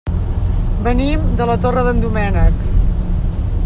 Venim 0.87 1.29
de 1.41 1.49
la 1.51 1.59
Torre 1.67 1.85
d'en 1.91 2.03
Doménec. 2.07 2.67